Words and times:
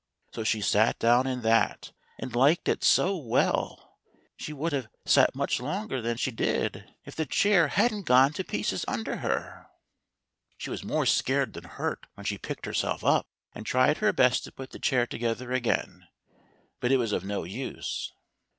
So 0.31 0.43
she 0.43 0.61
sat 0.61 0.97
down 0.97 1.27
in 1.27 1.41
that, 1.41 1.91
and 2.17 2.35
liked 2.35 2.67
it 2.67 2.83
so 2.83 3.15
well, 3.15 3.99
she 4.35 4.51
would 4.51 4.73
have 4.73 4.87
sat 5.05 5.35
much 5.35 5.59
longer 5.59 6.01
than 6.01 6.17
she 6.17 6.31
did 6.31 6.91
if 7.05 7.15
the 7.15 7.27
chair 7.27 7.67
hadn't 7.67 8.05
& 8.05 8.05
gone 8.07 8.33
to 8.33 8.43
pieces 8.43 8.83
under 8.87 9.17
her. 9.17 9.67
She 10.57 10.71
in 10.71 10.71
THE 10.71 10.77
THREE 10.79 10.81
BEARS. 10.81 10.83
was 10.83 10.89
more 10.91 11.05
scared 11.05 11.53
than 11.53 11.63
hurt 11.65 12.07
when 12.15 12.25
she 12.25 12.39
picked 12.39 12.65
herself 12.65 13.03
up 13.03 13.27
and 13.53 13.63
tried 13.63 13.97
her 13.97 14.11
best 14.11 14.43
to 14.45 14.51
put 14.51 14.71
the 14.71 14.79
chair 14.79 15.05
together 15.05 15.51
again; 15.51 16.07
but 16.79 16.91
it 16.91 16.97
was 16.97 17.11
of 17.11 17.23
no 17.23 17.43
use. 17.43 18.11